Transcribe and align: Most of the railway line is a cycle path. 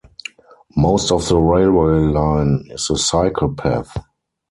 Most 0.75 1.11
of 1.11 1.27
the 1.27 1.37
railway 1.37 1.99
line 2.11 2.65
is 2.71 2.89
a 2.89 2.97
cycle 2.97 3.53
path. 3.53 3.95